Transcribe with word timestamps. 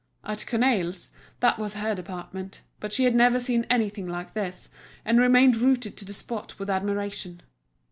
At 0.23 0.47
Cornaille's 0.47 1.09
that 1.41 1.59
was 1.59 1.75
her 1.75 1.93
department, 1.93 2.61
but 2.79 2.91
she 2.91 3.03
had 3.03 3.13
never 3.13 3.39
seen 3.39 3.67
anything 3.69 4.07
like 4.07 4.33
this, 4.33 4.69
and 5.05 5.19
remained 5.19 5.57
rooted 5.57 5.95
to 5.97 6.05
the 6.05 6.11
spot 6.13 6.57
with 6.57 6.71
admiration. 6.71 7.43